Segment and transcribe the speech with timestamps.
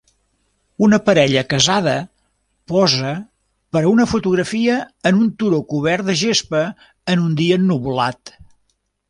[0.85, 1.93] Una parella casada
[2.73, 3.11] posa
[3.77, 4.79] per a una fotografia
[5.11, 6.65] en un turó cobert de gespa
[7.15, 8.35] en un dia ennuvolat.